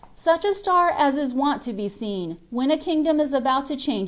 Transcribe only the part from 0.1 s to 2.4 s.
Sarh a alar as b wont to be seen